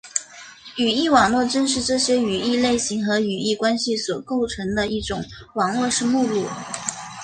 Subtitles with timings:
[0.77, 6.43] 语义网络正是这些语义类型和语义关系所构成的一种网络式目录。